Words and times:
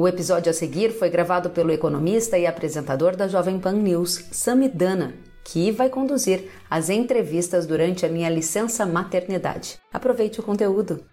O 0.00 0.06
episódio 0.06 0.48
a 0.48 0.52
seguir 0.52 0.92
foi 0.92 1.10
gravado 1.10 1.50
pelo 1.50 1.72
economista 1.72 2.38
e 2.38 2.46
apresentador 2.46 3.16
da 3.16 3.26
Jovem 3.26 3.58
Pan 3.58 3.72
News, 3.72 4.26
Samidana, 4.30 5.12
que 5.42 5.72
vai 5.72 5.88
conduzir 5.88 6.48
as 6.70 6.88
entrevistas 6.88 7.66
durante 7.66 8.06
a 8.06 8.08
minha 8.08 8.30
licença 8.30 8.86
maternidade. 8.86 9.76
Aproveite 9.92 10.38
o 10.38 10.42
conteúdo. 10.44 11.04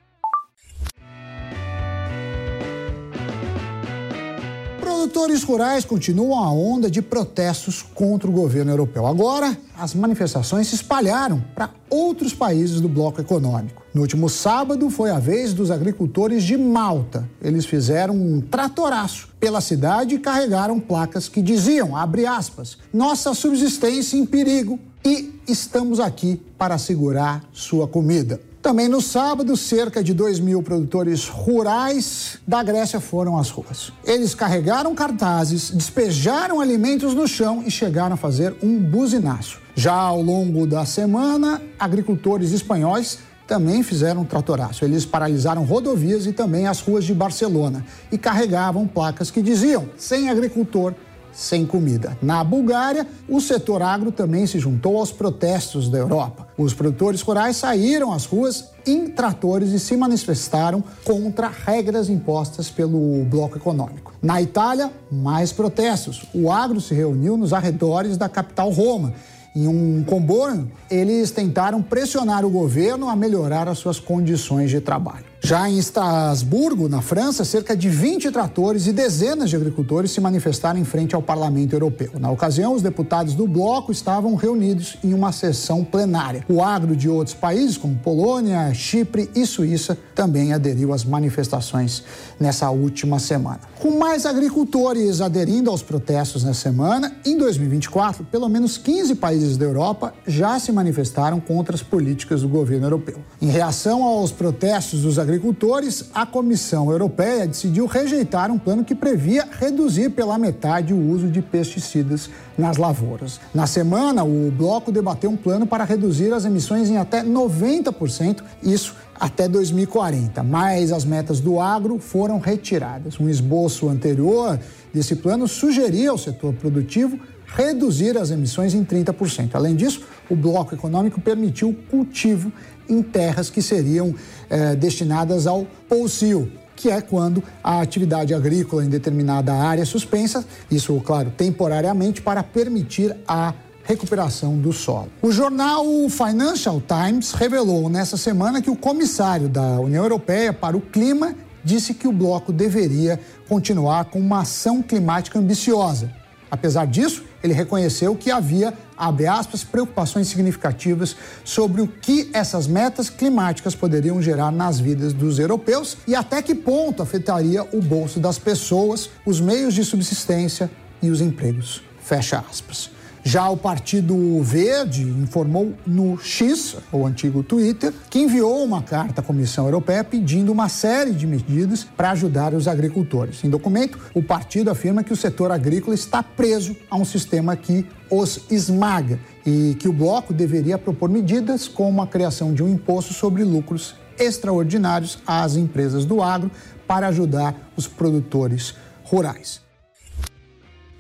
Produtores 5.06 5.44
rurais 5.44 5.86
continuam 5.86 6.44
a 6.44 6.52
onda 6.52 6.90
de 6.90 7.00
protestos 7.00 7.84
contra 7.84 8.28
o 8.28 8.34
governo 8.34 8.72
europeu. 8.72 9.06
Agora, 9.06 9.56
as 9.78 9.94
manifestações 9.94 10.68
se 10.68 10.74
espalharam 10.74 11.44
para 11.54 11.70
outros 11.92 12.34
países 12.34 12.82
do 12.82 12.90
bloco 12.90 13.22
econômico. 13.22 13.84
No 13.94 14.02
último 14.02 14.28
sábado, 14.28 14.90
foi 14.90 15.12
a 15.12 15.20
vez 15.20 15.54
dos 15.54 15.70
agricultores 15.70 16.44
de 16.44 16.58
Malta. 16.58 17.30
Eles 17.40 17.68
fizeram 17.68 18.16
um 18.16 18.42
tratoraço 18.42 19.30
pela 19.40 19.62
cidade 19.62 20.16
e 20.16 20.20
carregaram 20.20 20.80
placas 20.80 21.30
que 21.30 21.40
diziam, 21.40 21.96
abre 21.96 22.26
aspas, 22.26 22.80
nossa 22.92 23.36
subsistência 23.36 24.18
em 24.18 24.26
perigo 24.26 24.80
e 25.06 25.40
estamos 25.48 26.00
aqui 26.00 26.42
para 26.58 26.80
segurar 26.80 27.44
sua 27.54 27.88
comida. 27.88 28.42
Também 28.66 28.90
no 28.90 29.00
sábado, 29.00 29.56
cerca 29.56 30.04
de 30.04 30.12
2 30.12 30.40
mil 30.40 30.64
produtores 30.64 31.28
rurais 31.28 32.40
da 32.48 32.64
Grécia 32.64 33.00
foram 33.00 33.38
às 33.38 33.52
ruas. 33.52 33.94
Eles 34.04 34.34
carregaram 34.34 34.96
cartazes, 34.96 35.70
despejaram 35.70 36.60
alimentos 36.60 37.14
no 37.14 37.28
chão 37.28 37.62
e 37.64 37.70
chegaram 37.70 38.16
a 38.16 38.18
fazer 38.18 38.56
um 38.64 38.80
buzinaço. 38.80 39.62
Já 39.76 39.94
ao 39.94 40.20
longo 40.20 40.66
da 40.66 40.84
semana, 40.84 41.62
agricultores 41.78 42.54
espanhóis 42.54 43.20
também 43.46 43.84
fizeram 43.84 44.22
um 44.22 44.26
tratoraço. 44.26 44.84
Eles 44.84 45.06
paralisaram 45.06 45.64
rodovias 45.64 46.26
e 46.26 46.34
também 46.34 46.66
as 46.66 46.80
ruas 46.80 47.06
de 47.06 47.14
Barcelona 47.14 47.86
e 48.12 48.18
carregavam 48.18 48.88
placas 48.88 49.30
que 49.30 49.44
diziam: 49.44 49.88
sem 49.96 50.28
agricultor, 50.28 50.96
sem 51.36 51.66
comida. 51.66 52.18
Na 52.22 52.44
Bulgária, 52.44 53.06
o 53.28 53.42
setor 53.42 53.82
agro 53.82 54.12
também 54.12 54.48
se 54.48 54.58
juntou 54.58 54.98
aos 54.98 55.12
protestos 55.12 55.90
da 55.90 55.98
Europa. 55.98 56.48
Os 56.58 56.74
produtores 56.74 57.22
rurais 57.22 57.58
saíram 57.58 58.14
às 58.14 58.26
ruas 58.26 58.70
em 58.88 59.10
tratores 59.10 59.72
e 59.72 59.80
se 59.80 59.98
manifestaram 59.98 60.84
contra 61.04 61.50
regras 61.50 62.10
impostas 62.10 62.72
pelo 62.72 63.26
bloco 63.26 63.58
econômico. 63.58 64.14
Na 64.22 64.42
Itália, 64.42 64.92
mais 65.12 65.52
protestos. 65.52 66.26
O 66.34 66.50
agro 66.50 66.80
se 66.80 66.94
reuniu 66.94 67.36
nos 67.36 67.52
arredores 67.52 68.18
da 68.18 68.30
capital 68.30 68.70
Roma 68.70 69.14
em 69.56 69.68
um 69.70 70.04
comboio, 70.04 70.70
eles 70.92 71.32
tentaram 71.32 71.82
pressionar 71.82 72.44
o 72.44 72.50
governo 72.50 73.08
a 73.08 73.16
melhorar 73.16 73.70
as 73.70 73.78
suas 73.78 74.02
condições 74.02 74.70
de 74.70 74.82
trabalho. 74.82 75.24
Já 75.46 75.70
em 75.70 75.78
Estrasburgo, 75.78 76.90
na 76.90 77.04
França, 77.04 77.46
cerca 77.46 77.78
de 77.78 77.88
20 77.88 78.32
tratores 78.32 78.88
e 78.88 78.92
dezenas 78.92 79.48
de 79.48 79.56
agricultores 79.56 80.10
se 80.10 80.20
manifestaram 80.20 80.80
em 80.80 80.84
frente 80.84 81.14
ao 81.14 81.22
Parlamento 81.22 81.74
Europeu. 81.74 82.14
Na 82.20 82.32
ocasião, 82.32 82.74
os 82.74 82.82
deputados 82.82 83.36
do 83.36 83.48
bloco 83.48 83.92
estavam 83.92 84.34
reunidos 84.34 84.98
em 85.04 85.14
uma 85.14 85.32
sessão 85.32 85.84
plenária. 85.84 86.44
O 86.50 86.64
agro 86.64 86.96
de 86.96 87.08
outros 87.08 87.36
países, 87.36 87.78
como 87.78 87.96
Polônia, 88.00 88.74
Chipre 88.74 89.30
e 89.36 89.46
Suíça, 89.46 89.96
também 90.16 90.52
aderiu 90.52 90.92
às 90.92 91.06
manifestações 91.06 92.04
nessa 92.40 92.72
última 92.72 93.20
semana. 93.20 93.60
Com 93.80 94.00
mais 94.00 94.26
agricultores 94.26 95.22
aderindo 95.22 95.70
aos 95.70 95.84
protestos 95.84 96.44
nessa 96.44 96.62
semana, 96.62 97.18
em 97.24 97.38
2024, 97.38 98.24
pelo 98.32 98.50
menos 98.50 98.80
15 98.80 99.14
países 99.14 99.58
da 99.58 99.66
Europa 99.66 100.12
já 100.26 100.58
se 100.58 100.72
manifestaram 100.72 101.40
contra 101.40 101.76
as 101.76 101.84
políticas 101.84 102.42
do 102.42 102.50
governo 102.50 102.88
europeu. 102.88 103.20
Em 103.40 103.50
reação 103.50 104.02
aos 104.02 104.32
protestos 104.32 105.04
dos 105.04 105.20
agricultores, 105.20 105.35
agricultores, 105.36 106.06
a 106.14 106.26
Comissão 106.26 106.90
Europeia 106.90 107.46
decidiu 107.46 107.86
rejeitar 107.86 108.50
um 108.50 108.58
plano 108.58 108.86
que 108.86 108.96
previa 108.96 109.46
reduzir 109.60 110.10
pela 110.10 110.38
metade 110.38 110.94
o 110.94 111.10
uso 111.12 111.28
de 111.28 111.42
pesticidas 111.42 112.30
nas 112.58 112.78
lavouras. 112.78 113.40
Na 113.54 113.68
semana, 113.68 114.24
o 114.24 114.50
bloco 114.50 114.92
debateu 114.92 115.30
um 115.30 115.36
plano 115.36 115.68
para 115.68 115.84
reduzir 115.84 116.34
as 116.34 116.46
emissões 116.46 116.90
em 116.90 116.98
até 116.98 117.22
90%, 117.22 118.42
isso 118.64 118.96
até 119.20 119.48
2040, 119.48 120.42
mas 120.42 120.92
as 120.92 121.04
metas 121.04 121.42
do 121.42 121.60
agro 121.60 122.00
foram 122.00 122.40
retiradas. 122.40 123.20
Um 123.20 123.30
esboço 123.30 123.90
anterior 123.90 124.58
desse 124.94 125.18
plano 125.18 125.48
sugeria 125.48 126.12
ao 126.12 126.18
setor 126.18 126.54
produtivo 126.54 127.20
reduzir 127.46 128.18
as 128.18 128.32
emissões 128.32 128.74
em 128.74 128.84
30%. 128.84 129.52
Além 129.54 129.76
disso, 129.76 130.02
o 130.30 130.36
bloco 130.36 130.74
econômico 130.74 131.22
permitiu 131.22 131.70
o 131.70 131.74
cultivo 131.74 132.52
em 132.90 133.02
terras 133.02 133.50
que 133.50 133.62
seriam 133.62 134.14
eh, 134.50 134.76
destinadas 134.76 135.48
ao 135.48 135.66
pousio, 135.88 136.52
que 136.76 136.90
é 136.90 137.02
quando 137.02 137.44
a 137.64 137.82
atividade 137.82 138.34
agrícola 138.34 138.84
em 138.84 138.90
determinada 138.90 139.54
área 139.54 139.82
é 139.82 139.86
suspensa, 139.86 140.46
isso, 140.70 141.00
claro, 141.06 141.32
temporariamente, 141.36 142.22
para 142.22 142.44
permitir 142.44 143.16
a 143.28 143.54
recuperação 143.84 144.58
do 144.58 144.74
solo. 144.74 145.10
O 145.22 145.32
jornal 145.32 145.86
Financial 146.10 146.82
Times 146.82 147.32
revelou 147.34 147.88
nessa 147.88 148.18
semana 148.18 148.62
que 148.62 148.70
o 148.70 148.76
comissário 148.76 149.48
da 149.48 149.80
União 149.80 150.04
Europeia 150.04 150.52
para 150.52 150.76
o 150.76 150.82
Clima 150.82 151.36
disse 151.64 151.94
que 151.94 152.08
o 152.08 152.12
bloco 152.12 152.52
deveria 152.52 153.20
continuar 153.48 154.06
com 154.06 154.20
uma 154.20 154.42
ação 154.42 154.82
climática 154.82 155.40
ambiciosa. 155.40 156.12
Apesar 156.56 156.88
disso, 156.88 157.26
ele 157.44 157.52
reconheceu 157.52 158.16
que 158.16 158.32
havia, 158.32 158.74
abre 158.96 159.28
aspas, 159.28 159.62
preocupações 159.62 160.30
significativas 160.30 161.14
sobre 161.44 161.82
o 161.82 161.88
que 161.88 162.30
essas 162.32 162.66
metas 162.66 163.10
climáticas 163.10 163.76
poderiam 163.76 164.22
gerar 164.22 164.52
nas 164.52 164.80
vidas 164.80 165.12
dos 165.12 165.38
europeus 165.38 165.98
e 166.08 166.16
até 166.16 166.42
que 166.42 166.56
ponto 166.56 167.04
afetaria 167.04 167.62
o 167.74 167.82
bolso 167.82 168.22
das 168.22 168.40
pessoas, 168.40 169.10
os 169.26 169.42
meios 169.42 169.74
de 169.74 169.84
subsistência 169.84 170.72
e 171.02 171.10
os 171.10 171.20
empregos. 171.20 171.84
Fecha 172.02 172.42
aspas. 172.50 172.95
Já 173.28 173.50
o 173.50 173.58
Partido 173.58 174.40
Verde 174.44 175.02
informou 175.02 175.74
no 175.84 176.16
X, 176.20 176.78
o 176.92 177.08
antigo 177.08 177.42
Twitter, 177.42 177.92
que 178.08 178.20
enviou 178.20 178.64
uma 178.64 178.84
carta 178.84 179.20
à 179.20 179.24
Comissão 179.24 179.66
Europeia 179.66 180.04
pedindo 180.04 180.52
uma 180.52 180.70
série 180.70 181.12
de 181.12 181.26
medidas 181.26 181.84
para 181.84 182.12
ajudar 182.12 182.54
os 182.54 182.68
agricultores. 182.68 183.44
Em 183.44 183.50
documento, 183.50 183.98
o 184.14 184.22
partido 184.22 184.70
afirma 184.70 185.04
que 185.04 185.12
o 185.12 185.16
setor 185.16 185.52
agrícola 185.52 185.96
está 185.96 186.22
preso 186.22 186.76
a 186.88 186.96
um 186.96 187.04
sistema 187.04 187.56
que 187.56 187.84
os 188.12 188.42
esmaga 188.52 189.20
e 189.44 189.76
que 189.80 189.88
o 189.90 189.94
bloco 189.94 190.32
deveria 190.32 190.78
propor 190.78 191.10
medidas 191.10 191.68
como 191.68 192.04
a 192.04 192.08
criação 192.08 192.54
de 192.54 192.62
um 192.62 192.70
imposto 192.70 193.12
sobre 193.12 193.44
lucros 193.44 193.96
extraordinários 194.20 195.18
às 195.26 195.56
empresas 195.56 196.06
do 196.06 196.22
agro 196.22 196.52
para 196.86 197.08
ajudar 197.08 197.72
os 197.76 197.88
produtores 197.88 198.76
rurais. 199.04 199.66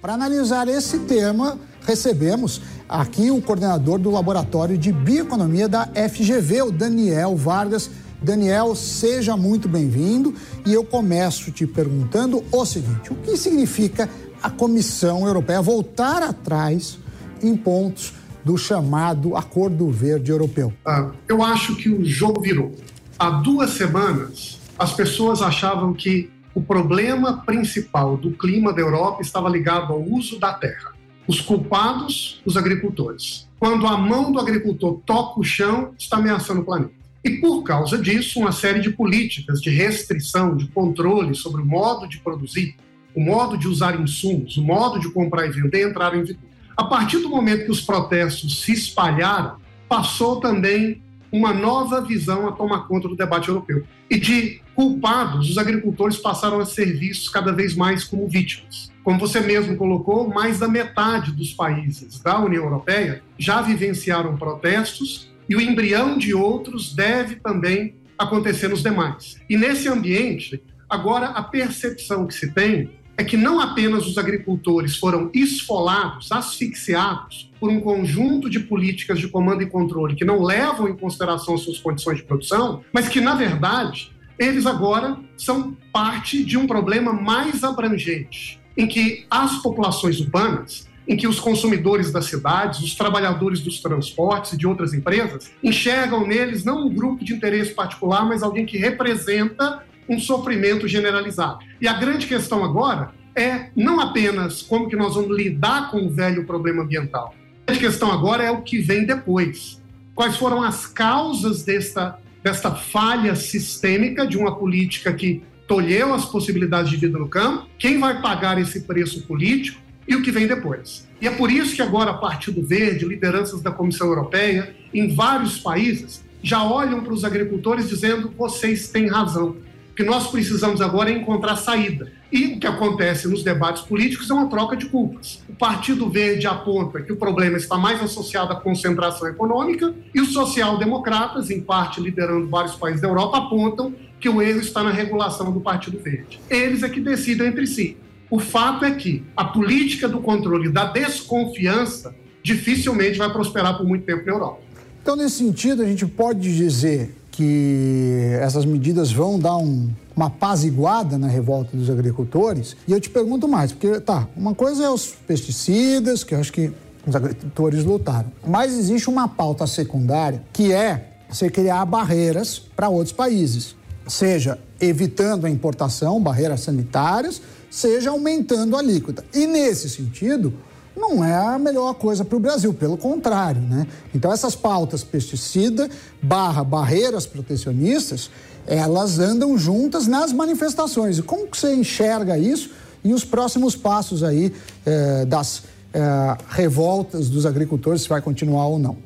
Para 0.01 0.13
analisar 0.13 0.67
esse 0.67 0.99
tema, 0.99 1.57
recebemos 1.85 2.61
aqui 2.89 3.31
o 3.31 3.41
coordenador 3.41 3.99
do 3.99 4.11
Laboratório 4.11 4.77
de 4.77 4.91
Bioeconomia 4.91 5.67
da 5.67 5.87
FGV, 5.87 6.63
o 6.63 6.71
Daniel 6.71 7.35
Vargas. 7.35 7.89
Daniel, 8.21 8.73
seja 8.75 9.37
muito 9.37 9.69
bem-vindo 9.69 10.33
e 10.65 10.73
eu 10.73 10.83
começo 10.83 11.51
te 11.51 11.67
perguntando 11.67 12.43
o 12.51 12.65
seguinte: 12.65 13.13
o 13.13 13.15
que 13.15 13.37
significa 13.37 14.09
a 14.41 14.49
Comissão 14.49 15.27
Europeia 15.27 15.61
voltar 15.61 16.23
atrás 16.23 16.97
em 17.41 17.55
pontos 17.55 18.13
do 18.43 18.57
chamado 18.57 19.35
Acordo 19.35 19.89
Verde 19.89 20.31
Europeu? 20.31 20.73
Ah, 20.85 21.11
eu 21.27 21.43
acho 21.43 21.75
que 21.75 21.89
o 21.89 22.03
jogo 22.03 22.41
virou. 22.41 22.71
Há 23.19 23.29
duas 23.29 23.71
semanas, 23.71 24.59
as 24.77 24.93
pessoas 24.93 25.41
achavam 25.41 25.93
que 25.93 26.31
o 26.53 26.61
problema 26.61 27.43
principal 27.45 28.17
do 28.17 28.31
clima 28.31 28.73
da 28.73 28.81
Europa 28.81 29.21
estava 29.21 29.49
ligado 29.49 29.93
ao 29.93 30.01
uso 30.01 30.39
da 30.39 30.53
terra 30.53 30.94
os 31.27 31.41
culpados, 31.41 32.41
os 32.45 32.55
agricultores. 32.57 33.47
Quando 33.59 33.87
a 33.87 33.97
mão 33.97 34.31
do 34.31 34.39
agricultor 34.39 35.01
toca 35.05 35.39
o 35.39 35.43
chão, 35.43 35.93
está 35.97 36.17
ameaçando 36.17 36.61
o 36.61 36.65
planeta. 36.65 36.93
E 37.23 37.37
por 37.37 37.63
causa 37.63 37.97
disso, 37.97 38.39
uma 38.39 38.51
série 38.51 38.79
de 38.79 38.91
políticas 38.91 39.59
de 39.59 39.71
restrição, 39.71 40.55
de 40.55 40.67
controle 40.67 41.33
sobre 41.33 41.61
o 41.61 41.65
modo 41.65 42.07
de 42.07 42.19
produzir, 42.19 42.75
o 43.15 43.19
modo 43.19 43.57
de 43.57 43.67
usar 43.67 43.99
insumos, 43.99 44.57
o 44.57 44.63
modo 44.63 44.99
de 44.99 45.09
comprar 45.09 45.47
e 45.47 45.49
vender 45.49 45.89
entraram 45.89 46.19
em 46.19 46.23
vigor. 46.23 46.43
A 46.77 46.83
partir 46.83 47.19
do 47.19 47.29
momento 47.29 47.65
que 47.65 47.71
os 47.71 47.81
protestos 47.81 48.61
se 48.61 48.73
espalharam, 48.73 49.55
passou 49.87 50.39
também 50.39 51.01
uma 51.35 51.53
nova 51.53 52.01
visão 52.01 52.47
a 52.47 52.51
tomar 52.51 52.87
conta 52.87 53.07
do 53.07 53.15
debate 53.15 53.49
europeu. 53.49 53.83
E 54.09 54.17
de 54.17 54.61
culpados, 54.73 55.49
os 55.49 55.57
agricultores 55.57 56.17
passaram 56.17 56.59
a 56.59 56.65
ser 56.65 56.97
vistos 56.97 57.29
cada 57.29 57.51
vez 57.51 57.75
mais 57.75 58.03
como 58.03 58.27
vítimas. 58.27 58.91
Como 59.03 59.19
você 59.19 59.39
mesmo 59.39 59.75
colocou, 59.75 60.29
mais 60.29 60.59
da 60.59 60.67
metade 60.67 61.31
dos 61.31 61.53
países 61.53 62.19
da 62.19 62.39
União 62.39 62.63
Europeia 62.63 63.21
já 63.37 63.61
vivenciaram 63.61 64.37
protestos 64.37 65.29
e 65.47 65.55
o 65.55 65.61
embrião 65.61 66.17
de 66.17 66.33
outros 66.33 66.93
deve 66.93 67.35
também 67.35 67.95
acontecer 68.17 68.69
nos 68.69 68.81
demais. 68.81 69.37
E 69.49 69.57
nesse 69.57 69.87
ambiente, 69.89 70.63
agora 70.89 71.27
a 71.27 71.43
percepção 71.43 72.25
que 72.25 72.33
se 72.33 72.51
tem 72.51 72.89
é 73.17 73.23
que 73.23 73.37
não 73.37 73.59
apenas 73.59 74.05
os 74.05 74.17
agricultores 74.17 74.97
foram 74.97 75.29
esfolados, 75.33 76.31
asfixiados 76.31 77.49
por 77.59 77.69
um 77.69 77.79
conjunto 77.79 78.49
de 78.49 78.59
políticas 78.59 79.19
de 79.19 79.27
comando 79.27 79.63
e 79.63 79.65
controle 79.65 80.15
que 80.15 80.25
não 80.25 80.41
levam 80.41 80.87
em 80.87 80.95
consideração 80.95 81.57
suas 81.57 81.79
condições 81.79 82.17
de 82.17 82.23
produção, 82.23 82.83
mas 82.91 83.07
que, 83.07 83.21
na 83.21 83.35
verdade, 83.35 84.11
eles 84.37 84.65
agora 84.65 85.17
são 85.37 85.75
parte 85.93 86.43
de 86.43 86.57
um 86.57 86.67
problema 86.67 87.13
mais 87.13 87.63
abrangente, 87.63 88.59
em 88.75 88.85
que 88.85 89.25
as 89.29 89.61
populações 89.61 90.19
urbanas, 90.19 90.87
em 91.07 91.15
que 91.15 91.27
os 91.27 91.39
consumidores 91.39 92.11
das 92.11 92.25
cidades, 92.25 92.81
os 92.81 92.95
trabalhadores 92.95 93.61
dos 93.61 93.79
transportes 93.79 94.53
e 94.53 94.57
de 94.57 94.67
outras 94.67 94.93
empresas, 94.93 95.51
enxergam 95.63 96.27
neles 96.27 96.65
não 96.65 96.87
um 96.87 96.93
grupo 96.93 97.23
de 97.23 97.33
interesse 97.33 97.73
particular, 97.73 98.25
mas 98.25 98.43
alguém 98.43 98.65
que 98.65 98.77
representa 98.77 99.83
um 100.07 100.19
sofrimento 100.19 100.87
generalizado. 100.87 101.59
E 101.81 101.87
a 101.87 101.93
grande 101.93 102.27
questão 102.27 102.63
agora 102.63 103.11
é 103.35 103.69
não 103.75 103.99
apenas 103.99 104.61
como 104.61 104.87
que 104.87 104.95
nós 104.95 105.15
vamos 105.15 105.35
lidar 105.35 105.91
com 105.91 106.05
o 106.05 106.09
velho 106.09 106.45
problema 106.45 106.83
ambiental. 106.83 107.35
A 107.67 107.75
questão 107.75 108.11
agora 108.11 108.43
é 108.43 108.51
o 108.51 108.61
que 108.61 108.79
vem 108.79 109.05
depois. 109.05 109.81
Quais 110.13 110.37
foram 110.37 110.63
as 110.63 110.85
causas 110.87 111.63
desta, 111.63 112.17
desta 112.43 112.71
falha 112.71 113.35
sistêmica 113.35 114.25
de 114.25 114.37
uma 114.37 114.55
política 114.55 115.11
que 115.11 115.43
tolheu 115.67 116.13
as 116.13 116.25
possibilidades 116.25 116.91
de 116.91 116.97
vida 116.97 117.17
no 117.17 117.27
campo? 117.27 117.67
Quem 117.77 117.99
vai 117.99 118.21
pagar 118.21 118.59
esse 118.59 118.81
preço 118.81 119.25
político? 119.27 119.81
E 120.07 120.15
o 120.15 120.21
que 120.21 120.31
vem 120.31 120.45
depois? 120.47 121.07
E 121.19 121.27
é 121.27 121.31
por 121.31 121.51
isso 121.51 121.75
que 121.75 121.81
agora 121.81 122.13
Partido 122.13 122.63
Verde, 122.63 123.05
lideranças 123.05 123.61
da 123.61 123.71
Comissão 123.71 124.07
Europeia, 124.07 124.75
em 124.93 125.13
vários 125.13 125.57
países, 125.57 126.23
já 126.43 126.63
olham 126.63 127.03
para 127.03 127.11
os 127.11 127.25
agricultores 127.25 127.89
dizendo: 127.89 128.31
vocês 128.37 128.87
têm 128.89 129.07
razão 129.07 129.57
que 129.95 130.03
nós 130.03 130.27
precisamos 130.27 130.81
agora 130.81 131.09
é 131.09 131.13
encontrar 131.13 131.55
saída. 131.55 132.11
E 132.31 132.47
o 132.47 132.59
que 132.59 132.67
acontece 132.67 133.27
nos 133.27 133.43
debates 133.43 133.81
políticos 133.83 134.29
é 134.29 134.33
uma 134.33 134.49
troca 134.49 134.75
de 134.75 134.87
culpas. 134.87 135.41
O 135.47 135.53
Partido 135.55 136.09
Verde 136.09 136.45
aponta 136.45 137.01
que 137.01 137.13
o 137.13 137.15
problema 137.15 137.55
está 137.55 137.77
mais 137.77 138.01
associado 138.03 138.51
à 138.51 138.55
concentração 138.57 139.27
econômica 139.27 139.93
e 140.13 140.19
os 140.19 140.33
social-democratas, 140.33 141.49
em 141.49 141.61
parte 141.61 142.01
liderando 142.01 142.47
vários 142.49 142.75
países 142.75 143.01
da 143.01 143.07
Europa, 143.07 143.37
apontam 143.37 143.93
que 144.19 144.27
o 144.27 144.41
erro 144.41 144.59
está 144.59 144.83
na 144.83 144.91
regulação 144.91 145.51
do 145.51 145.61
Partido 145.61 145.97
Verde. 145.99 146.39
Eles 146.49 146.83
é 146.83 146.89
que 146.89 146.99
decidem 146.99 147.47
entre 147.47 147.65
si. 147.65 147.95
O 148.29 148.39
fato 148.39 148.83
é 148.83 148.91
que 148.91 149.23
a 149.37 149.45
política 149.45 150.09
do 150.09 150.19
controle 150.19 150.69
da 150.69 150.85
desconfiança 150.85 152.13
dificilmente 152.43 153.17
vai 153.17 153.31
prosperar 153.31 153.77
por 153.77 153.85
muito 153.87 154.05
tempo 154.05 154.25
na 154.25 154.31
Europa. 154.33 154.59
Então, 155.01 155.15
nesse 155.15 155.37
sentido, 155.37 155.83
a 155.83 155.85
gente 155.85 156.05
pode 156.05 156.53
dizer 156.55 157.15
que 157.35 158.37
essas 158.39 158.65
medidas 158.65 159.11
vão 159.11 159.37
dar 159.37 159.57
um, 159.57 159.89
uma 160.15 160.27
apaziguada 160.27 161.17
na 161.17 161.27
revolta 161.27 161.75
dos 161.75 161.89
agricultores. 161.89 162.77
E 162.87 162.91
eu 162.91 162.99
te 162.99 163.09
pergunto 163.09 163.47
mais, 163.47 163.71
porque 163.71 163.99
tá, 163.99 164.27
uma 164.35 164.55
coisa 164.55 164.85
é 164.85 164.89
os 164.89 165.07
pesticidas, 165.27 166.23
que 166.23 166.33
eu 166.33 166.39
acho 166.39 166.53
que 166.53 166.71
os 167.05 167.15
agricultores 167.15 167.83
lutaram, 167.83 168.31
mas 168.47 168.73
existe 168.73 169.09
uma 169.09 169.27
pauta 169.27 169.67
secundária 169.67 170.41
que 170.51 170.73
é 170.73 171.11
você 171.29 171.49
criar 171.49 171.85
barreiras 171.85 172.57
para 172.57 172.89
outros 172.89 173.11
países, 173.11 173.75
seja 174.07 174.57
evitando 174.79 175.45
a 175.45 175.49
importação, 175.49 176.21
barreiras 176.21 176.61
sanitárias, 176.61 177.41
seja 177.69 178.11
aumentando 178.11 178.75
a 178.75 178.79
alíquota. 178.79 179.23
E 179.33 179.45
nesse 179.45 179.89
sentido, 179.89 180.53
não 180.95 181.23
é 181.23 181.35
a 181.35 181.59
melhor 181.59 181.93
coisa 181.95 182.23
para 182.23 182.37
o 182.37 182.39
Brasil, 182.39 182.73
pelo 182.73 182.97
contrário, 182.97 183.61
né? 183.61 183.85
Então 184.13 184.31
essas 184.31 184.55
pautas 184.55 185.03
pesticida 185.03 185.89
barra 186.21 186.63
barreiras 186.63 187.25
protecionistas, 187.25 188.29
elas 188.65 189.19
andam 189.19 189.57
juntas 189.57 190.07
nas 190.07 190.31
manifestações. 190.31 191.19
E 191.19 191.21
como 191.21 191.47
que 191.47 191.57
você 191.57 191.75
enxerga 191.75 192.37
isso 192.37 192.71
e 193.03 193.13
os 193.13 193.23
próximos 193.23 193.75
passos 193.75 194.23
aí 194.23 194.51
eh, 194.85 195.25
das 195.25 195.63
eh, 195.93 196.37
revoltas 196.49 197.29
dos 197.29 197.45
agricultores, 197.45 198.01
se 198.01 198.09
vai 198.09 198.21
continuar 198.21 198.67
ou 198.67 198.79
não? 198.79 198.97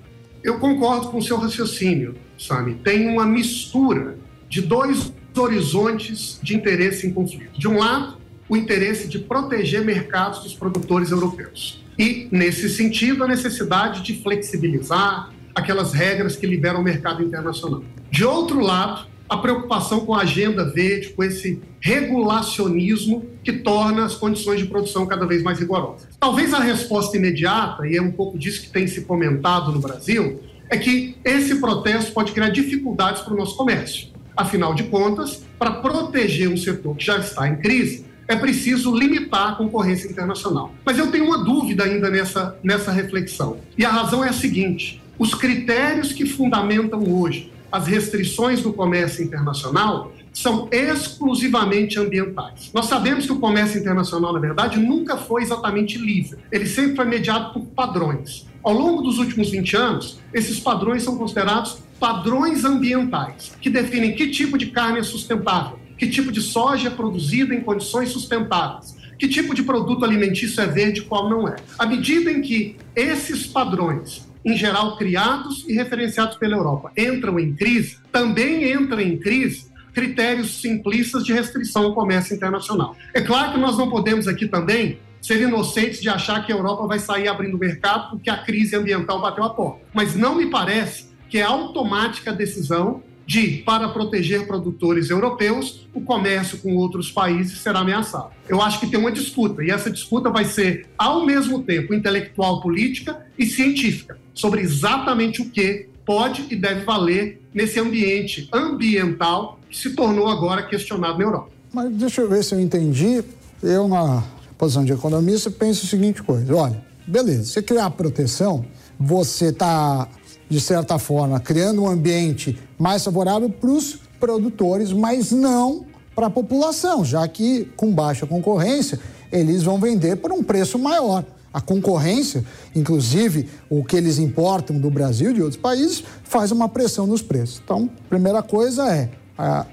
Eu 0.44 0.58
concordo 0.60 1.10
com 1.10 1.18
o 1.18 1.22
seu 1.22 1.38
raciocínio, 1.38 2.16
Sami. 2.38 2.76
Tem 2.76 3.10
uma 3.10 3.26
mistura 3.26 4.18
de 4.48 4.62
dois 4.62 5.12
horizontes 5.38 6.40
de 6.42 6.56
interesse 6.56 7.08
em 7.08 7.14
conflito. 7.14 7.60
De 7.60 7.68
um 7.68 7.78
lado, 7.78 8.19
o 8.50 8.58
interesse 8.58 9.08
de 9.08 9.20
proteger 9.20 9.86
mercados 9.86 10.40
dos 10.40 10.54
produtores 10.54 11.12
europeus. 11.12 11.86
E, 11.98 12.28
nesse 12.32 12.68
sentido, 12.70 13.24
a 13.24 13.28
necessidade 13.28 14.02
de 14.02 14.22
flexibilizar 14.22 15.32
aquelas 15.54 15.94
regras 15.94 16.36
que 16.36 16.48
liberam 16.48 16.82
o 16.82 16.84
mercado 16.84 17.24
internacional. 17.24 17.84
De 18.10 18.26
outro 18.26 18.60
lado, 18.60 19.08
a 19.30 19.38
preocupação 19.38 20.00
com 20.06 20.16
a 20.16 20.22
agenda 20.22 20.66
verde, 20.66 21.10
com 21.10 21.24
esse 21.24 21.62
regulacionismo 21.80 23.26
que 23.44 23.54
torna 23.54 24.06
as 24.06 24.16
condições 24.16 24.60
de 24.60 24.66
produção 24.66 25.06
cada 25.06 25.26
vez 25.28 25.44
mais 25.44 25.60
rigorosas. 25.60 26.08
Talvez 26.20 26.54
a 26.54 26.60
resposta 26.60 27.16
imediata, 27.16 27.88
e 27.88 27.96
é 27.96 28.02
um 28.02 28.12
pouco 28.12 28.38
disso 28.40 28.62
que 28.64 28.70
tem 28.70 28.88
se 28.88 29.02
comentado 29.02 29.72
no 29.72 29.80
Brasil, 29.80 30.42
é 30.70 30.78
que 30.78 31.16
esse 31.24 31.60
protesto 31.60 32.12
pode 32.12 32.32
criar 32.32 32.50
dificuldades 32.50 33.22
para 33.22 33.34
o 33.34 33.38
nosso 33.38 33.56
comércio. 33.56 34.08
Afinal 34.36 34.74
de 34.74 34.84
contas, 34.84 35.44
para 35.60 35.72
proteger 35.72 36.50
um 36.50 36.58
setor 36.58 36.96
que 36.96 37.06
já 37.06 37.18
está 37.18 37.48
em 37.48 37.58
crise, 37.58 38.06
é 38.30 38.36
preciso 38.36 38.96
limitar 38.96 39.50
a 39.50 39.56
concorrência 39.56 40.08
internacional. 40.08 40.72
Mas 40.86 41.00
eu 41.00 41.12
tenho 41.12 41.26
uma 41.26 41.44
dúvida 41.44 41.84
ainda 41.84 42.10
nessa, 42.12 42.56
nessa 42.64 42.92
reflexão. 42.92 43.58
E 43.76 43.84
a 43.84 43.90
razão 43.90 44.24
é 44.24 44.30
a 44.30 44.34
seguinte: 44.34 45.02
os 45.18 45.34
critérios 45.34 46.14
que 46.14 46.26
fundamentam 46.28 47.04
hoje 47.12 47.52
as 47.72 47.88
restrições 47.88 48.62
do 48.62 48.72
comércio 48.72 49.24
internacional 49.24 50.14
são 50.32 50.70
exclusivamente 50.72 52.00
ambientais. 52.00 52.72
Nós 52.74 52.86
sabemos 52.86 53.26
que 53.26 53.32
o 53.32 53.40
comércio 53.40 53.80
internacional, 53.80 54.32
na 54.32 54.40
verdade, 54.40 54.80
nunca 54.80 55.18
foi 55.18 55.42
exatamente 55.42 55.98
livre. 55.98 56.40
Ele 56.52 56.66
sempre 56.66 56.96
foi 56.96 57.06
mediado 57.06 57.54
por 57.54 57.66
padrões. 57.68 58.48
Ao 58.64 58.74
longo 58.74 59.02
dos 59.02 59.18
últimos 59.18 59.50
20 59.50 59.76
anos, 59.76 60.20
esses 60.34 60.60
padrões 60.60 61.04
são 61.04 61.18
considerados 61.18 61.78
padrões 62.00 62.64
ambientais, 62.64 63.52
que 63.60 63.70
definem 63.70 64.16
que 64.16 64.30
tipo 64.30 64.58
de 64.58 64.68
carne 64.68 65.00
é 65.00 65.04
sustentável, 65.04 65.79
que 66.00 66.08
tipo 66.08 66.32
de 66.32 66.42
soja 66.42 66.88
é 66.88 66.92
produzida 66.92 67.54
em 67.54 67.60
condições 67.60 68.10
sustentáveis, 68.10 68.96
que 69.20 69.28
tipo 69.28 69.54
de 69.54 69.62
produto 69.62 70.06
alimentício 70.06 70.62
é 70.62 70.66
verde 70.66 71.02
e 71.02 71.04
qual 71.04 71.30
não 71.30 71.46
é. 71.46 71.58
À 71.78 71.86
medida 71.86 72.32
em 72.32 72.42
que 72.42 72.78
esses 72.96 73.46
padrões, 73.46 74.26
em 74.46 74.56
geral 74.56 74.98
criados 74.98 75.66
e 75.68 75.74
referenciados 75.74 76.38
pela 76.38 76.56
Europa, 76.56 76.90
entram 76.98 77.38
em 77.38 77.54
crise, 77.54 77.98
também 78.14 78.72
entram 78.72 79.02
em 79.02 79.18
crise 79.18 79.68
critérios 79.94 80.62
simplistas 80.62 81.26
de 81.26 81.34
restrição 81.34 81.84
ao 81.84 81.94
comércio 81.94 82.34
internacional. 82.34 82.96
É 83.14 83.20
claro 83.20 83.52
que 83.52 83.60
nós 83.60 83.78
não 83.78 83.90
podemos 83.90 84.28
aqui 84.30 84.48
também 84.48 85.00
ser 85.22 85.42
inocentes 85.42 86.00
de 86.02 86.08
achar 86.08 86.46
que 86.46 86.54
a 86.54 86.56
Europa 86.56 86.88
vai 86.88 87.00
sair 87.00 87.28
abrindo 87.28 87.56
o 87.56 87.60
mercado 87.60 88.12
porque 88.12 88.30
a 88.30 88.38
crise 88.38 88.78
ambiental 88.78 89.20
bateu 89.20 89.44
a 89.44 89.50
porta. 89.50 89.82
Mas 89.94 90.16
não 90.16 90.36
me 90.36 90.46
parece 90.46 91.10
que 91.28 91.38
é 91.38 91.44
automática 91.44 92.32
a 92.32 92.34
decisão 92.34 93.04
de, 93.30 93.62
para 93.64 93.88
proteger 93.90 94.48
produtores 94.48 95.12
europeus, 95.12 95.88
o 95.94 96.02
comércio 96.02 96.58
com 96.58 96.76
outros 96.76 97.12
países 97.12 97.60
será 97.60 97.82
ameaçado. 97.82 98.32
Eu 98.48 98.60
acho 98.60 98.80
que 98.80 98.88
tem 98.88 99.00
uma 99.00 99.12
disputa, 99.12 99.64
e 99.64 99.70
essa 99.70 99.92
disputa 99.92 100.32
vai 100.32 100.46
ser, 100.46 100.88
ao 100.98 101.28
mesmo 101.28 101.62
tempo, 101.62 101.94
intelectual, 101.94 102.60
política 102.60 103.24
e 103.38 103.46
científica, 103.46 104.18
sobre 104.34 104.62
exatamente 104.62 105.44
o 105.44 105.50
que 105.52 105.88
pode 106.04 106.48
e 106.50 106.56
deve 106.56 106.84
valer 106.84 107.40
nesse 107.54 107.80
ambiente 107.80 108.50
ambiental 108.52 109.60
que 109.70 109.78
se 109.78 109.92
tornou 109.92 110.28
agora 110.28 110.64
questionado 110.64 111.20
na 111.20 111.24
Europa. 111.24 111.50
Mas 111.72 111.92
deixa 111.92 112.22
eu 112.22 112.30
ver 112.30 112.44
se 112.44 112.56
eu 112.56 112.60
entendi. 112.60 113.24
Eu, 113.62 113.88
na 113.88 114.24
posição 114.58 114.84
de 114.84 114.92
economista, 114.92 115.52
penso 115.52 115.86
a 115.86 115.88
seguinte 115.88 116.24
coisa: 116.24 116.56
olha, 116.56 116.84
beleza, 117.06 117.44
você 117.44 117.62
criar 117.62 117.92
proteção, 117.92 118.66
você 119.00 119.50
está 119.50 120.10
de 120.50 120.60
certa 120.60 120.98
forma, 120.98 121.40
criando 121.40 121.84
um 121.84 121.88
ambiente 121.88 122.58
mais 122.78 123.04
favorável 123.04 123.50
para 123.50 123.70
os 123.70 124.00
produtores, 124.20 124.92
mas 124.92 125.32
não 125.32 125.86
para 126.16 126.28
a 126.28 126.30
população, 126.30 127.06
já 127.06 127.26
que 127.28 127.66
com 127.78 127.94
baixa 127.94 128.26
concorrência 128.26 129.00
eles 129.32 129.64
vão 129.64 129.80
vender 129.80 130.18
por 130.18 130.32
um 130.32 130.44
preço 130.44 130.80
maior. 130.80 131.24
A 131.54 131.62
concorrência, 131.62 132.44
inclusive 132.76 133.48
o 133.70 133.84
que 133.84 133.96
eles 133.96 134.20
importam 134.20 134.78
do 134.78 134.90
Brasil 134.90 135.32
e 135.32 135.34
de 135.36 135.42
outros 135.42 135.60
países, 135.60 136.04
faz 136.24 136.52
uma 136.52 136.68
pressão 136.68 137.08
nos 137.08 137.22
preços. 137.22 137.62
Então, 137.64 137.90
primeira 138.10 138.44
coisa 138.44 138.88
é, 138.94 139.10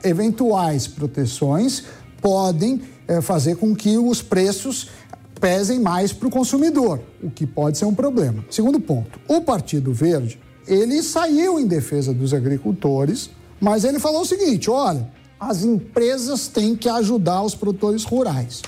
eventuais 0.05 0.87
proteções 0.87 1.85
podem 2.21 2.81
é, 3.09 3.21
fazer 3.21 3.57
com 3.57 3.75
que 3.75 3.99
os 3.99 4.23
preços 4.23 4.89
pesem 5.41 5.81
mais 5.81 6.13
para 6.13 6.29
o 6.29 6.31
consumidor, 6.31 7.01
o 7.23 7.31
que 7.31 7.47
pode 7.47 7.77
ser 7.77 7.85
um 7.85 7.95
problema. 7.95 8.45
Segundo 8.51 8.81
ponto, 8.81 9.21
o 9.29 9.41
Partido 9.41 9.93
Verde 9.93 10.39
ele 10.67 11.03
saiu 11.03 11.59
em 11.61 11.67
defesa 11.67 12.13
dos 12.13 12.35
agricultores, 12.35 13.31
mas 13.61 13.85
ele 13.85 13.99
falou 13.99 14.23
o 14.23 14.27
seguinte: 14.27 14.71
olha, 14.71 15.09
as 15.39 15.63
empresas 15.63 16.49
têm 16.49 16.75
que 16.75 16.89
ajudar 16.89 17.43
os 17.43 17.55
produtores 17.55 18.05
rurais. 18.05 18.63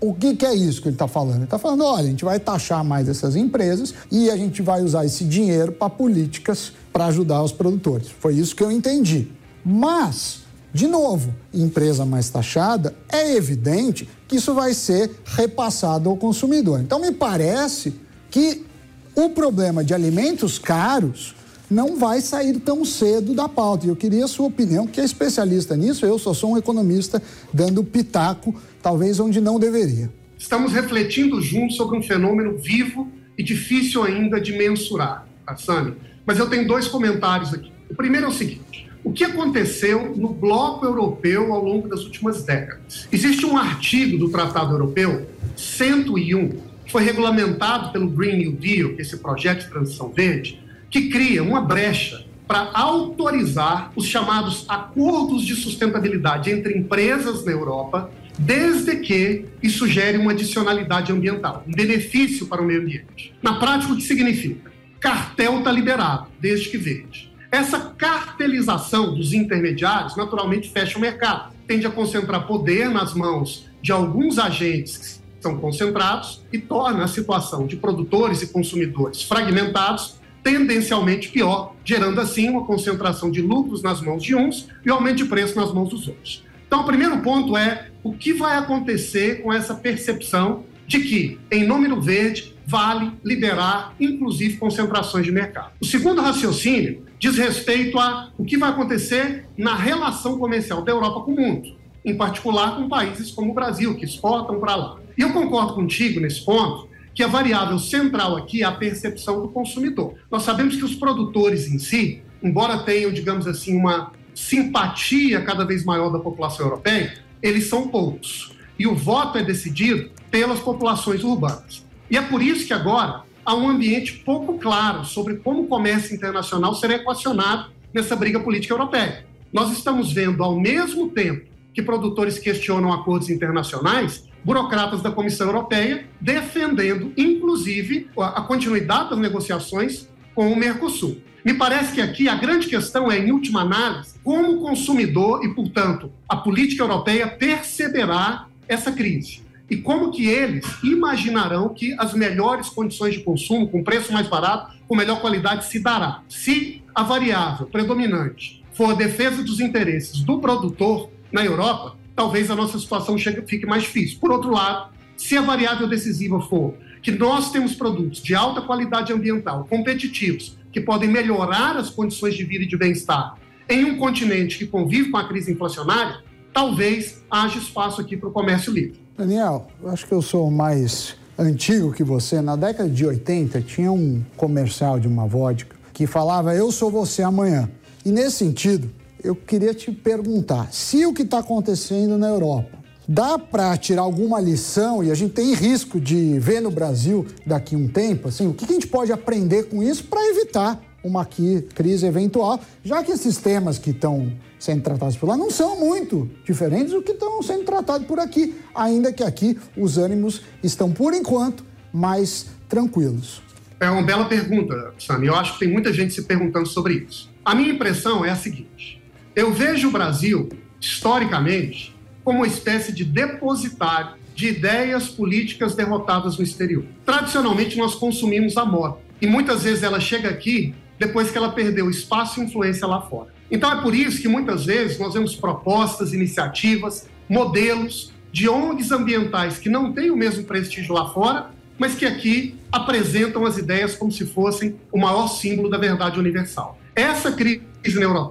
O 0.00 0.12
que, 0.12 0.34
que 0.34 0.44
é 0.44 0.54
isso 0.54 0.82
que 0.82 0.88
ele 0.88 0.96
está 0.96 1.06
falando? 1.06 1.36
Ele 1.36 1.44
está 1.44 1.58
falando: 1.58 1.84
olha, 1.84 2.04
a 2.04 2.10
gente 2.10 2.24
vai 2.24 2.40
taxar 2.40 2.82
mais 2.84 3.08
essas 3.08 3.36
empresas 3.36 3.94
e 4.10 4.30
a 4.30 4.36
gente 4.36 4.62
vai 4.62 4.82
usar 4.82 5.04
esse 5.04 5.24
dinheiro 5.24 5.72
para 5.72 5.88
políticas 5.90 6.72
para 6.92 7.06
ajudar 7.06 7.42
os 7.42 7.52
produtores. 7.52 8.08
Foi 8.08 8.34
isso 8.34 8.56
que 8.56 8.64
eu 8.64 8.70
entendi. 8.70 9.28
Mas, 9.64 10.40
de 10.74 10.88
novo, 10.88 11.32
empresa 11.54 12.04
mais 12.04 12.28
taxada, 12.28 12.94
é 13.08 13.36
evidente 13.36 14.08
que 14.26 14.36
isso 14.36 14.54
vai 14.54 14.74
ser 14.74 15.10
repassado 15.24 16.10
ao 16.10 16.16
consumidor. 16.16 16.80
Então, 16.80 16.98
me 16.98 17.12
parece 17.12 17.94
que 18.30 18.66
o 19.14 19.30
problema 19.30 19.84
de 19.84 19.94
alimentos 19.94 20.58
caros 20.58 21.34
não 21.72 21.96
vai 21.96 22.20
sair 22.20 22.60
tão 22.60 22.84
cedo 22.84 23.34
da 23.34 23.48
pauta. 23.48 23.86
E 23.86 23.88
eu 23.88 23.96
queria 23.96 24.24
a 24.24 24.28
sua 24.28 24.46
opinião, 24.46 24.86
que 24.86 25.00
é 25.00 25.04
especialista 25.04 25.76
nisso. 25.76 26.06
Eu 26.06 26.18
só 26.18 26.32
sou 26.34 26.52
um 26.52 26.58
economista 26.58 27.20
dando 27.52 27.82
pitaco, 27.82 28.54
talvez 28.82 29.18
onde 29.18 29.40
não 29.40 29.58
deveria. 29.58 30.10
Estamos 30.38 30.72
refletindo 30.72 31.40
juntos 31.40 31.76
sobre 31.76 31.98
um 31.98 32.02
fenômeno 32.02 32.56
vivo 32.58 33.08
e 33.36 33.42
difícil 33.42 34.02
ainda 34.02 34.40
de 34.40 34.52
mensurar, 34.52 35.26
tá, 35.46 35.56
Sami? 35.56 35.94
Mas 36.26 36.38
eu 36.38 36.48
tenho 36.48 36.66
dois 36.66 36.86
comentários 36.86 37.52
aqui. 37.54 37.72
O 37.90 37.94
primeiro 37.94 38.26
é 38.26 38.28
o 38.28 38.32
seguinte: 38.32 38.88
o 39.04 39.12
que 39.12 39.24
aconteceu 39.24 40.14
no 40.16 40.28
bloco 40.28 40.84
europeu 40.84 41.52
ao 41.52 41.64
longo 41.64 41.88
das 41.88 42.04
últimas 42.04 42.44
décadas? 42.44 43.08
Existe 43.10 43.44
um 43.44 43.56
artigo 43.56 44.18
do 44.18 44.30
Tratado 44.30 44.72
Europeu, 44.72 45.26
101, 45.56 46.48
que 46.84 46.92
foi 46.92 47.02
regulamentado 47.02 47.92
pelo 47.92 48.08
Green 48.08 48.38
New 48.38 48.52
Deal, 48.52 48.90
é 48.90 49.02
esse 49.02 49.16
projeto 49.16 49.64
de 49.64 49.70
transição 49.70 50.10
verde, 50.10 50.61
que 50.92 51.08
cria 51.08 51.42
uma 51.42 51.62
brecha 51.62 52.22
para 52.46 52.70
autorizar 52.74 53.90
os 53.96 54.04
chamados 54.04 54.66
acordos 54.68 55.42
de 55.42 55.56
sustentabilidade 55.56 56.50
entre 56.50 56.76
empresas 56.76 57.46
na 57.46 57.50
Europa 57.50 58.10
desde 58.38 58.96
que 58.96 59.46
isso 59.62 59.86
gere 59.86 60.18
uma 60.18 60.32
adicionalidade 60.32 61.10
ambiental, 61.10 61.64
um 61.66 61.72
benefício 61.72 62.46
para 62.46 62.60
o 62.60 62.64
meio 62.64 62.82
ambiente. 62.82 63.34
Na 63.42 63.58
prática, 63.58 63.92
o 63.92 63.96
que 63.96 64.02
significa? 64.02 64.70
Cartel 65.00 65.58
está 65.58 65.72
liberado, 65.72 66.26
desde 66.38 66.68
que 66.68 66.76
verde. 66.76 67.32
Essa 67.50 67.80
cartelização 67.80 69.14
dos 69.14 69.32
intermediários 69.32 70.14
naturalmente 70.14 70.70
fecha 70.70 70.98
o 70.98 71.00
mercado, 71.00 71.54
tende 71.66 71.86
a 71.86 71.90
concentrar 71.90 72.46
poder 72.46 72.90
nas 72.90 73.14
mãos 73.14 73.66
de 73.80 73.92
alguns 73.92 74.38
agentes 74.38 75.22
que 75.36 75.42
são 75.42 75.58
concentrados 75.58 76.42
e 76.52 76.58
torna 76.58 77.04
a 77.04 77.08
situação 77.08 77.66
de 77.66 77.76
produtores 77.76 78.42
e 78.42 78.46
consumidores 78.46 79.22
fragmentados 79.22 80.21
tendencialmente 80.42 81.28
pior, 81.28 81.74
gerando 81.84 82.20
assim 82.20 82.48
uma 82.48 82.64
concentração 82.64 83.30
de 83.30 83.40
lucros 83.40 83.82
nas 83.82 84.00
mãos 84.00 84.22
de 84.22 84.34
uns 84.34 84.68
e 84.84 84.90
aumento 84.90 85.16
de 85.16 85.24
preço 85.26 85.56
nas 85.56 85.72
mãos 85.72 85.88
dos 85.88 86.08
outros. 86.08 86.44
Então, 86.66 86.80
o 86.80 86.84
primeiro 86.84 87.18
ponto 87.18 87.56
é 87.56 87.88
o 88.02 88.12
que 88.12 88.32
vai 88.32 88.56
acontecer 88.56 89.42
com 89.42 89.52
essa 89.52 89.74
percepção 89.74 90.64
de 90.86 91.00
que, 91.00 91.38
em 91.50 91.66
nome 91.66 91.88
do 91.88 92.00
verde, 92.00 92.54
vale 92.66 93.12
liberar, 93.24 93.94
inclusive, 94.00 94.56
concentrações 94.56 95.24
de 95.24 95.32
mercado. 95.32 95.72
O 95.80 95.86
segundo 95.86 96.20
raciocínio 96.20 97.04
diz 97.18 97.36
respeito 97.36 97.98
a 97.98 98.30
o 98.36 98.44
que 98.44 98.56
vai 98.56 98.70
acontecer 98.70 99.46
na 99.56 99.76
relação 99.76 100.38
comercial 100.38 100.82
da 100.82 100.92
Europa 100.92 101.20
com 101.20 101.34
o 101.34 101.40
mundo, 101.40 101.76
em 102.04 102.16
particular 102.16 102.76
com 102.76 102.88
países 102.88 103.30
como 103.30 103.52
o 103.52 103.54
Brasil, 103.54 103.94
que 103.94 104.04
exportam 104.04 104.58
para 104.58 104.74
lá. 104.74 104.98
E 105.16 105.22
eu 105.22 105.32
concordo 105.32 105.74
contigo 105.74 106.20
nesse 106.20 106.44
ponto, 106.44 106.88
que 107.14 107.22
a 107.22 107.26
variável 107.26 107.78
central 107.78 108.36
aqui 108.36 108.62
é 108.62 108.64
a 108.64 108.72
percepção 108.72 109.40
do 109.42 109.48
consumidor. 109.48 110.14
Nós 110.30 110.42
sabemos 110.42 110.76
que 110.76 110.84
os 110.84 110.94
produtores 110.94 111.66
em 111.68 111.78
si, 111.78 112.22
embora 112.42 112.78
tenham, 112.78 113.12
digamos 113.12 113.46
assim, 113.46 113.76
uma 113.76 114.12
simpatia 114.34 115.42
cada 115.42 115.64
vez 115.64 115.84
maior 115.84 116.10
da 116.10 116.18
população 116.18 116.66
europeia, 116.66 117.18
eles 117.42 117.66
são 117.66 117.88
poucos. 117.88 118.52
E 118.78 118.86
o 118.86 118.94
voto 118.94 119.38
é 119.38 119.42
decidido 119.42 120.10
pelas 120.30 120.60
populações 120.60 121.22
urbanas. 121.22 121.84
E 122.10 122.16
é 122.16 122.22
por 122.22 122.42
isso 122.42 122.66
que 122.66 122.72
agora 122.72 123.22
há 123.44 123.54
um 123.54 123.68
ambiente 123.68 124.14
pouco 124.24 124.58
claro 124.58 125.04
sobre 125.04 125.36
como 125.36 125.62
o 125.62 125.66
comércio 125.66 126.14
internacional 126.14 126.74
será 126.74 126.94
equacionado 126.94 127.70
nessa 127.92 128.16
briga 128.16 128.40
política 128.40 128.72
europeia. 128.72 129.26
Nós 129.52 129.70
estamos 129.70 130.12
vendo, 130.12 130.42
ao 130.42 130.58
mesmo 130.58 131.10
tempo 131.10 131.46
que 131.74 131.82
produtores 131.82 132.38
questionam 132.38 132.92
acordos 132.92 133.28
internacionais, 133.28 134.24
burocratas 134.44 135.02
da 135.02 135.10
Comissão 135.10 135.46
Europeia 135.46 136.06
defendendo, 136.20 137.12
inclusive, 137.16 138.08
a 138.16 138.40
continuidade 138.42 139.10
das 139.10 139.18
negociações 139.18 140.08
com 140.34 140.52
o 140.52 140.56
Mercosul. 140.56 141.18
Me 141.44 141.54
parece 141.54 141.92
que 141.92 142.00
aqui 142.00 142.28
a 142.28 142.36
grande 142.36 142.68
questão 142.68 143.10
é, 143.10 143.18
em 143.18 143.32
última 143.32 143.62
análise, 143.62 144.14
como 144.22 144.52
o 144.52 144.60
consumidor 144.60 145.44
e, 145.44 145.48
portanto, 145.48 146.12
a 146.28 146.36
política 146.36 146.84
europeia 146.84 147.26
perceberá 147.26 148.46
essa 148.68 148.92
crise. 148.92 149.42
E 149.68 149.76
como 149.76 150.10
que 150.10 150.26
eles 150.26 150.64
imaginarão 150.84 151.70
que 151.70 151.96
as 151.98 152.14
melhores 152.14 152.68
condições 152.68 153.14
de 153.14 153.20
consumo, 153.20 153.68
com 153.68 153.82
preço 153.82 154.12
mais 154.12 154.28
barato, 154.28 154.76
com 154.86 154.94
melhor 154.94 155.20
qualidade, 155.20 155.64
se 155.64 155.80
dará. 155.80 156.20
Se 156.28 156.82
a 156.94 157.02
variável 157.02 157.66
predominante 157.66 158.62
for 158.72 158.92
a 158.92 158.94
defesa 158.94 159.42
dos 159.42 159.60
interesses 159.60 160.20
do 160.20 160.38
produtor 160.38 161.10
na 161.32 161.44
Europa, 161.44 161.96
talvez 162.14 162.50
a 162.50 162.56
nossa 162.56 162.78
situação 162.78 163.16
chegue, 163.16 163.42
fique 163.46 163.66
mais 163.66 163.82
difícil. 163.82 164.18
Por 164.20 164.30
outro 164.30 164.50
lado, 164.50 164.92
se 165.16 165.36
a 165.36 165.42
variável 165.42 165.88
decisiva 165.88 166.40
for 166.40 166.74
que 167.02 167.10
nós 167.10 167.50
temos 167.50 167.74
produtos 167.74 168.22
de 168.22 168.34
alta 168.34 168.60
qualidade 168.60 169.12
ambiental, 169.12 169.66
competitivos, 169.68 170.56
que 170.72 170.80
podem 170.80 171.08
melhorar 171.08 171.76
as 171.76 171.90
condições 171.90 172.34
de 172.34 172.44
vida 172.44 172.64
e 172.64 172.66
de 172.66 172.76
bem-estar 172.76 173.36
em 173.68 173.84
um 173.84 173.96
continente 173.96 174.58
que 174.58 174.66
convive 174.66 175.10
com 175.10 175.16
a 175.16 175.26
crise 175.26 175.52
inflacionária, 175.52 176.20
talvez 176.52 177.22
haja 177.30 177.58
espaço 177.58 178.00
aqui 178.00 178.16
para 178.16 178.28
o 178.28 178.32
comércio 178.32 178.72
livre. 178.72 179.00
Daniel, 179.16 179.68
eu 179.82 179.90
acho 179.90 180.06
que 180.06 180.12
eu 180.12 180.22
sou 180.22 180.50
mais 180.50 181.16
antigo 181.38 181.92
que 181.92 182.04
você. 182.04 182.40
Na 182.40 182.56
década 182.56 182.88
de 182.88 183.06
80 183.06 183.60
tinha 183.62 183.90
um 183.90 184.22
comercial 184.36 184.98
de 184.98 185.08
uma 185.08 185.26
vodka 185.26 185.76
que 185.92 186.06
falava 186.06 186.54
Eu 186.54 186.72
sou 186.72 186.90
você 186.90 187.22
amanhã. 187.22 187.70
E 188.04 188.10
nesse 188.10 188.36
sentido, 188.36 188.90
eu 189.22 189.34
queria 189.34 189.74
te 189.74 189.90
perguntar 189.90 190.72
se 190.72 191.04
o 191.06 191.12
que 191.12 191.22
está 191.22 191.38
acontecendo 191.38 192.16
na 192.18 192.28
Europa 192.28 192.82
Dá 193.06 193.36
para 193.36 193.76
tirar 193.76 194.02
alguma 194.02 194.40
lição, 194.40 195.02
e 195.02 195.10
a 195.10 195.14
gente 195.14 195.32
tem 195.32 195.54
risco 195.54 196.00
de 196.00 196.38
ver 196.38 196.60
no 196.60 196.70
Brasil 196.70 197.26
daqui 197.44 197.74
um 197.74 197.88
tempo, 197.88 198.28
assim, 198.28 198.46
o 198.46 198.54
que 198.54 198.64
a 198.64 198.68
gente 198.68 198.86
pode 198.86 199.12
aprender 199.12 199.64
com 199.64 199.82
isso 199.82 200.04
para 200.04 200.24
evitar 200.30 200.80
uma 201.02 201.24
crise 201.24 202.06
eventual, 202.06 202.60
já 202.84 203.02
que 203.02 203.10
esses 203.10 203.38
temas 203.38 203.76
que 203.76 203.90
estão 203.90 204.32
sendo 204.56 204.82
tratados 204.82 205.16
por 205.16 205.28
lá 205.28 205.36
não 205.36 205.50
são 205.50 205.80
muito 205.80 206.30
diferentes 206.44 206.92
do 206.92 207.02
que 207.02 207.10
estão 207.10 207.42
sendo 207.42 207.64
tratados 207.64 208.06
por 208.06 208.20
aqui, 208.20 208.54
ainda 208.72 209.12
que 209.12 209.24
aqui 209.24 209.58
os 209.76 209.98
ânimos 209.98 210.42
estão, 210.62 210.92
por 210.92 211.12
enquanto, 211.12 211.64
mais 211.92 212.46
tranquilos. 212.68 213.42
É 213.80 213.90
uma 213.90 214.02
bela 214.02 214.26
pergunta, 214.26 214.94
Sam. 214.96 215.24
Eu 215.24 215.34
acho 215.34 215.54
que 215.54 215.58
tem 215.58 215.68
muita 215.68 215.92
gente 215.92 216.14
se 216.14 216.22
perguntando 216.22 216.68
sobre 216.68 216.94
isso. 216.94 217.28
A 217.44 217.52
minha 217.52 217.72
impressão 217.72 218.24
é 218.24 218.30
a 218.30 218.36
seguinte: 218.36 219.01
eu 219.34 219.52
vejo 219.52 219.88
o 219.88 219.90
Brasil, 219.90 220.48
historicamente, 220.80 221.94
como 222.22 222.38
uma 222.38 222.46
espécie 222.46 222.92
de 222.92 223.04
depositário 223.04 224.20
de 224.34 224.48
ideias 224.48 225.08
políticas 225.08 225.74
derrotadas 225.74 226.36
no 226.36 226.44
exterior. 226.44 226.84
Tradicionalmente, 227.04 227.76
nós 227.76 227.94
consumimos 227.94 228.56
a 228.56 228.64
moda 228.64 228.98
e 229.20 229.26
muitas 229.26 229.62
vezes 229.62 229.82
ela 229.82 230.00
chega 230.00 230.28
aqui 230.28 230.74
depois 230.98 231.30
que 231.30 231.38
ela 231.38 231.52
perdeu 231.52 231.90
espaço 231.90 232.40
e 232.40 232.44
influência 232.44 232.86
lá 232.86 233.00
fora. 233.00 233.32
Então 233.50 233.70
é 233.70 233.82
por 233.82 233.94
isso 233.94 234.20
que 234.20 234.28
muitas 234.28 234.66
vezes 234.66 234.98
nós 234.98 235.14
vemos 235.14 235.34
propostas, 235.34 236.12
iniciativas, 236.12 237.08
modelos 237.28 238.12
de 238.30 238.48
ONGs 238.48 238.92
ambientais 238.92 239.58
que 239.58 239.68
não 239.68 239.92
têm 239.92 240.10
o 240.10 240.16
mesmo 240.16 240.44
prestígio 240.44 240.94
lá 240.94 241.10
fora, 241.10 241.50
mas 241.78 241.94
que 241.94 242.06
aqui 242.06 242.54
apresentam 242.70 243.44
as 243.44 243.58
ideias 243.58 243.94
como 243.94 244.12
se 244.12 244.26
fossem 244.26 244.76
o 244.90 244.98
maior 244.98 245.28
símbolo 245.28 245.68
da 245.68 245.76
verdade 245.76 246.18
universal. 246.18 246.78
Essa 246.94 247.32
crise 247.32 247.62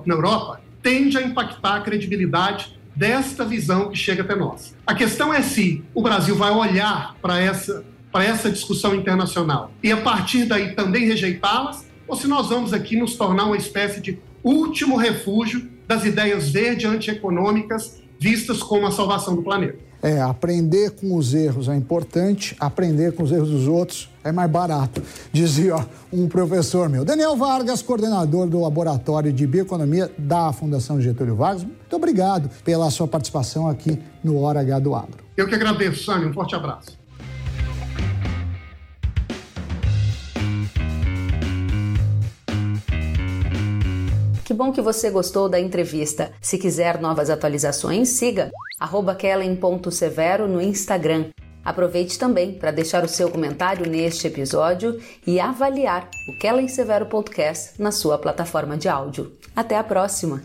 na 0.05 0.13
Europa 0.15 0.60
tende 0.81 1.17
a 1.17 1.21
impactar 1.21 1.75
a 1.75 1.81
credibilidade 1.81 2.79
desta 2.95 3.45
visão 3.45 3.89
que 3.89 3.97
chega 3.97 4.23
até 4.23 4.35
nós. 4.35 4.75
A 4.85 4.93
questão 4.93 5.33
é 5.33 5.41
se 5.41 5.83
o 5.93 6.01
Brasil 6.01 6.35
vai 6.35 6.51
olhar 6.51 7.15
para 7.21 7.39
essa, 7.39 7.83
para 8.11 8.23
essa 8.23 8.51
discussão 8.51 8.93
internacional 8.93 9.71
e, 9.81 9.91
a 9.91 9.97
partir 9.97 10.45
daí, 10.45 10.75
também 10.75 11.05
rejeitá-las, 11.05 11.85
ou 12.07 12.15
se 12.15 12.27
nós 12.27 12.49
vamos 12.49 12.73
aqui 12.73 12.97
nos 12.97 13.15
tornar 13.15 13.45
uma 13.45 13.57
espécie 13.57 14.01
de 14.01 14.19
último 14.43 14.97
refúgio 14.97 15.69
das 15.87 16.03
ideias 16.03 16.49
verde 16.49 16.85
antieconômicas 16.85 18.01
vistas 18.19 18.61
como 18.61 18.85
a 18.85 18.91
salvação 18.91 19.35
do 19.35 19.41
planeta. 19.41 19.79
É, 20.03 20.19
aprender 20.19 20.91
com 20.91 21.15
os 21.15 21.33
erros 21.33 21.69
é 21.69 21.75
importante, 21.75 22.55
aprender 22.59 23.13
com 23.13 23.23
os 23.23 23.31
erros 23.31 23.49
dos 23.49 23.67
outros 23.67 24.10
é 24.23 24.31
mais 24.31 24.49
barato, 24.49 25.01
dizia 25.31 25.75
um 26.11 26.27
professor 26.27 26.89
meu. 26.89 27.03
Daniel 27.05 27.35
Vargas, 27.35 27.81
coordenador 27.81 28.47
do 28.47 28.61
Laboratório 28.61 29.31
de 29.31 29.45
Bioeconomia 29.47 30.11
da 30.17 30.51
Fundação 30.53 31.01
Getúlio 31.01 31.35
Vargas, 31.35 31.63
muito 31.63 31.95
obrigado 31.95 32.49
pela 32.63 32.89
sua 32.89 33.07
participação 33.07 33.67
aqui 33.67 34.01
no 34.23 34.39
Hora 34.41 34.61
H 34.61 34.79
do 34.79 34.95
Agro. 34.95 35.23
Eu 35.35 35.47
que 35.47 35.55
agradeço, 35.55 36.03
Sânia, 36.03 36.27
um 36.27 36.33
forte 36.33 36.55
abraço. 36.55 37.01
Que 44.51 44.53
bom 44.53 44.73
que 44.73 44.81
você 44.81 45.09
gostou 45.09 45.47
da 45.47 45.57
entrevista. 45.57 46.33
Se 46.41 46.57
quiser 46.57 46.99
novas 46.99 47.29
atualizações, 47.29 48.09
siga 48.09 48.51
kellen.severo 49.17 50.45
no 50.45 50.61
Instagram. 50.61 51.29
Aproveite 51.63 52.17
também 52.17 52.53
para 52.53 52.71
deixar 52.71 53.03
o 53.03 53.07
seu 53.07 53.29
comentário 53.29 53.89
neste 53.89 54.27
episódio 54.27 54.99
e 55.25 55.39
avaliar 55.39 56.09
o 56.27 56.37
Kellen 56.39 56.67
Severo 56.67 57.05
Podcast 57.05 57.81
na 57.81 57.91
sua 57.91 58.17
plataforma 58.17 58.77
de 58.77 58.89
áudio. 58.89 59.31
Até 59.55 59.77
a 59.77 59.83
próxima! 59.83 60.41